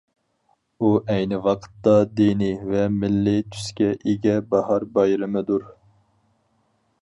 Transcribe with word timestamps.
بۇ 0.83 0.87
ئەينى 1.15 1.37
ۋاقىتتا 1.47 1.93
دىنىي 2.19 2.55
ۋە 2.71 2.81
مىللىي 2.95 3.45
تۈسكە 3.57 3.91
ئىگە 3.99 4.35
باھار 4.55 4.87
بايرىمىدۇر. 4.97 5.69